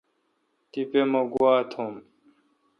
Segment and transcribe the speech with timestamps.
[0.71, 1.93] تیپہ مہ گوا توم۔